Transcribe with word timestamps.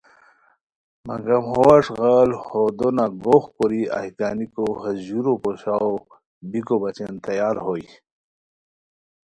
مگم 1.07 1.43
ہو 1.51 1.65
اݱغال 1.77 2.29
بو 2.47 2.61
دونہ 2.77 3.05
گوغ 3.23 3.43
کوری 3.55 3.81
ایہہ 3.97 4.15
گنیکو 4.19 4.65
ہیس 4.81 4.97
ژورو 5.05 5.33
پوشاؤ 5.41 5.93
بیکو 6.49 6.75
بچین 6.81 7.13
تیار 7.25 7.55
ہوئے 7.65 7.87